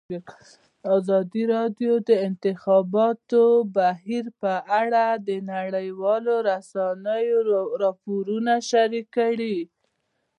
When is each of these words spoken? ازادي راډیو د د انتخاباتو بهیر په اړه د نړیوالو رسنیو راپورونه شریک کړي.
ازادي 0.95 1.43
راډیو 1.55 1.93
د 2.01 2.01
د 2.07 2.09
انتخاباتو 2.27 3.43
بهیر 3.75 4.25
په 4.41 4.53
اړه 4.81 5.05
د 5.27 5.29
نړیوالو 5.53 6.33
رسنیو 6.49 7.37
راپورونه 7.83 8.53
شریک 8.69 9.07
کړي. 9.17 9.57